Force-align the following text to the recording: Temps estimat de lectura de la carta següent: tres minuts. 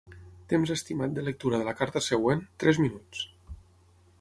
Temps 0.53 0.71
estimat 0.75 1.13
de 1.17 1.25
lectura 1.27 1.59
de 1.63 1.67
la 1.67 1.75
carta 1.81 2.03
següent: 2.07 2.41
tres 2.65 2.81
minuts. 2.87 3.23